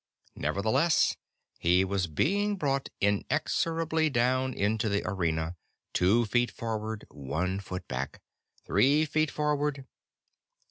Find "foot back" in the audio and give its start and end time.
7.59-8.19